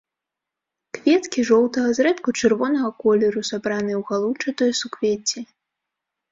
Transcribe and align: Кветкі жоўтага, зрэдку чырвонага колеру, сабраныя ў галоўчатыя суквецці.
Кветкі 0.97 1.43
жоўтага, 1.49 1.89
зрэдку 1.99 2.29
чырвонага 2.41 2.89
колеру, 3.05 3.45
сабраныя 3.53 3.97
ў 4.01 4.03
галоўчатыя 4.11 4.73
суквецці. 4.83 5.39